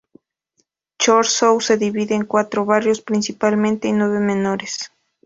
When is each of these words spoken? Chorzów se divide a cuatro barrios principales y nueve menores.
Chorzów 0.97 1.63
se 1.63 1.77
divide 1.77 2.15
a 2.17 2.23
cuatro 2.25 2.65
barrios 2.65 3.01
principales 3.01 3.83
y 3.83 3.91
nueve 3.93 4.19
menores. 4.19 4.89